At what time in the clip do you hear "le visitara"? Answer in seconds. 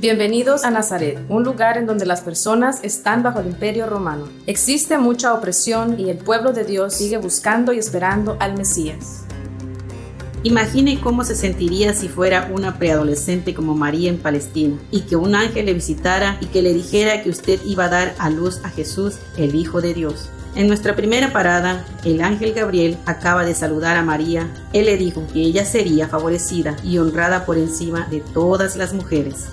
15.66-16.38